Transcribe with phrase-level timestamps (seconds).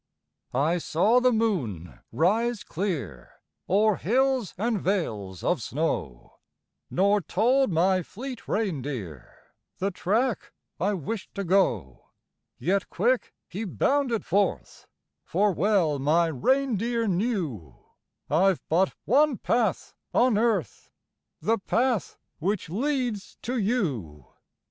[0.51, 3.33] I saw the moon rise clear
[3.69, 6.39] O'er hills and vales of snow
[6.89, 9.31] Nor told my fleet reindeer
[9.77, 12.05] The track I wished to go.
[12.57, 14.87] Yet quick he bounded forth;
[15.23, 17.75] For well my reindeer knew
[18.27, 20.89] I've but one path on earth
[21.41, 24.25] The path which leads to you.